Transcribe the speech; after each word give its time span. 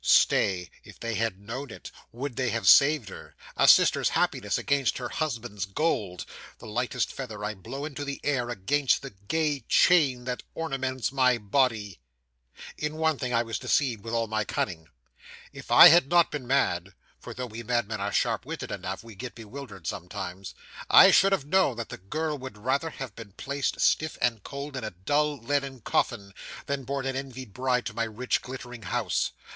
'Stay. 0.03 0.71
If 0.83 0.99
they 0.99 1.13
had 1.13 1.39
known 1.39 1.69
it, 1.69 1.91
would 2.11 2.35
they 2.35 2.49
have 2.49 2.67
saved 2.67 3.09
her? 3.09 3.35
A 3.55 3.67
sister's 3.67 4.09
happiness 4.09 4.57
against 4.57 4.97
her 4.97 5.09
husband's 5.09 5.65
gold. 5.67 6.25
The 6.57 6.65
lightest 6.65 7.13
feather 7.13 7.45
I 7.45 7.53
blow 7.53 7.85
into 7.85 8.03
the 8.03 8.19
air, 8.23 8.49
against 8.49 9.03
the 9.03 9.11
gay 9.27 9.59
chain 9.69 10.23
that 10.23 10.41
ornaments 10.55 11.11
my 11.11 11.37
body! 11.37 11.99
'In 12.79 12.95
one 12.95 13.19
thing 13.19 13.31
I 13.31 13.43
was 13.43 13.59
deceived 13.59 14.03
with 14.03 14.11
all 14.15 14.25
my 14.25 14.43
cunning. 14.43 14.87
If 15.53 15.69
I 15.69 15.89
had 15.89 16.09
not 16.09 16.31
been 16.31 16.47
mad 16.47 16.95
for 17.19 17.35
though 17.35 17.45
we 17.45 17.61
madmen 17.61 18.01
are 18.01 18.11
sharp 18.11 18.43
witted 18.43 18.71
enough, 18.71 19.03
we 19.03 19.13
get 19.13 19.35
bewildered 19.35 19.85
sometimes 19.85 20.55
I 20.89 21.11
should 21.11 21.31
have 21.31 21.45
known 21.45 21.77
that 21.77 21.89
the 21.89 21.97
girl 21.99 22.39
would 22.39 22.57
rather 22.57 22.89
have 22.89 23.15
been 23.15 23.33
placed, 23.33 23.79
stiff 23.79 24.17
and 24.19 24.41
cold 24.41 24.75
in 24.75 24.83
a 24.83 24.89
dull 24.89 25.37
leaden 25.37 25.79
coffin, 25.81 26.33
than 26.65 26.85
borne 26.85 27.05
an 27.05 27.15
envied 27.15 27.53
bride 27.53 27.85
to 27.85 27.93
my 27.93 28.05
rich, 28.05 28.41
glittering 28.41 28.81
house. 28.81 29.33